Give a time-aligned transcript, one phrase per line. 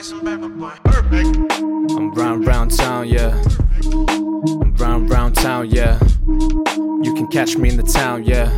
[0.00, 0.14] I'm
[2.14, 3.42] round round town, yeah.
[3.82, 5.98] I'm round round town, yeah.
[6.28, 8.48] You can catch me in the town, yeah.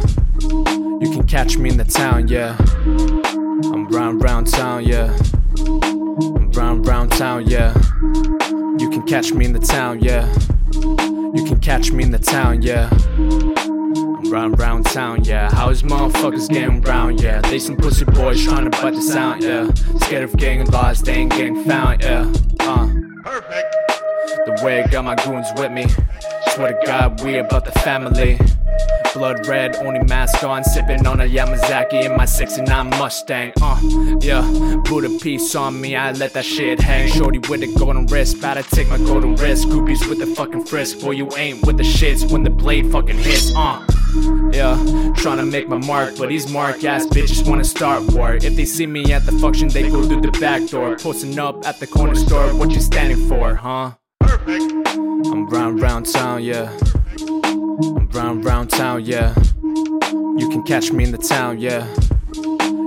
[0.42, 2.56] You can catch me in the town, yeah.
[2.58, 5.16] I'm round round town, yeah.
[5.58, 7.72] I'm round round town, yeah.
[8.78, 10.30] You can catch me in the town, yeah.
[10.74, 12.90] You can catch me in the town, yeah.
[14.30, 15.50] Round round town, yeah.
[15.50, 17.40] How is motherfuckers getting round, yeah?
[17.40, 19.72] They some pussy boys trying to butt the sound, yeah.
[20.02, 22.32] Scared of getting lost, they ain't getting found, yeah.
[22.60, 22.86] Uh.
[23.24, 23.74] Perfect.
[24.46, 25.86] The way I got my goons with me.
[26.50, 28.38] Swear to God, we about the family.
[29.14, 33.52] Blood red, only mask on, sipping on a Yamazaki in my 69 Mustang.
[33.60, 33.80] Uh,
[34.20, 37.10] yeah, put a piece on me, I let that shit hang.
[37.10, 39.66] Shorty with a golden wrist, about to take my golden wrist.
[39.66, 43.18] Groupies with the fucking frisk, boy, you ain't with the shits when the blade fucking
[43.18, 43.52] hits.
[43.56, 43.84] Uh,
[44.52, 44.76] yeah,
[45.16, 48.34] trying to make my mark, but these mark ass bitches wanna start war.
[48.34, 50.96] If they see me at the function, they go through the back door.
[50.96, 53.92] Posting up at the corner store, what you standing for, huh?
[54.22, 56.76] I'm round round town, yeah.
[57.20, 59.34] I'm round round town, yeah.
[60.12, 61.86] You can catch me in the town, yeah.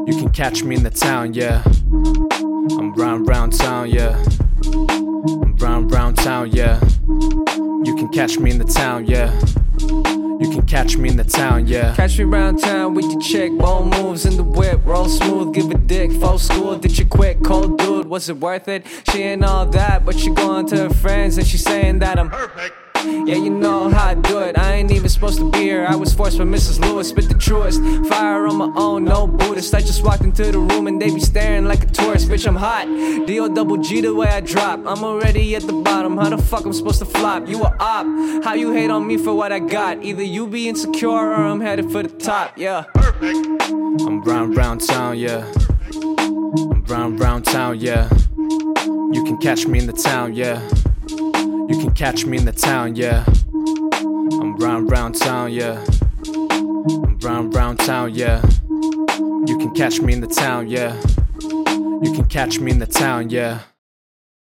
[0.08, 1.64] You can catch me in the town, yeah.
[1.66, 4.22] I'm round round town, yeah.
[4.66, 6.80] I'm round round town, yeah.
[7.86, 9.32] You can catch me in the town, yeah.
[10.64, 11.94] You can catch me in the town, yeah.
[11.94, 15.70] Catch me round town with your chick, bone moves in the whip, roll smooth, give
[15.70, 18.86] a dick, full school, did you quit, cold dude, was it worth it?
[19.12, 22.30] She ain't all that, but she going to her friends and she saying that I'm
[22.30, 22.74] Perfect.
[23.04, 24.58] yeah, you know how I do it.
[24.58, 25.86] I ain't even supposed to be here.
[25.86, 26.80] I was forced by Mrs.
[26.80, 27.82] Lewis, spit the truest.
[28.08, 29.28] Fire on my own, no
[29.72, 32.28] I just walked into the room and they be staring like a tourist.
[32.28, 32.88] Bitch, I'm hot.
[33.28, 34.80] D O double G the way I drop.
[34.80, 36.18] I'm already at the bottom.
[36.18, 37.48] How the fuck I'm supposed to flop?
[37.48, 38.08] You a op.
[38.44, 40.04] How you hate on me for what I got?
[40.04, 42.58] Either you be insecure or I'm headed for the top.
[42.58, 42.86] Yeah.
[42.96, 43.46] Perfect.
[44.06, 45.46] I'm round round town, yeah.
[45.94, 48.10] I'm round round town, yeah.
[49.14, 50.60] You can catch me in the town, yeah.
[51.70, 53.24] You can catch me in the town, yeah.
[54.42, 55.84] I'm round round town, yeah.
[56.26, 58.42] I'm round round town, yeah.
[59.46, 60.96] You can catch me in the town, yeah.
[61.70, 63.60] You can catch me in the town, yeah.